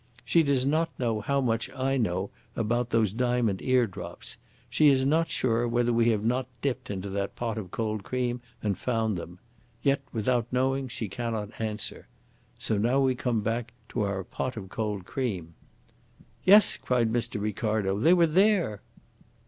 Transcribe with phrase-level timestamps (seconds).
[0.25, 4.35] She does not know how much I know about those diamond eardrops.
[4.67, 8.41] She is not sure whether we have not dipped into that pot of cold cream
[8.63, 9.37] and found them.
[9.83, 12.07] Yet without knowing she cannot answer.
[12.57, 15.53] So now we come back to our pot of cold cream."
[16.45, 17.39] "Yes!" cried Mr.
[17.39, 17.99] Ricardo.
[17.99, 18.81] "They were there."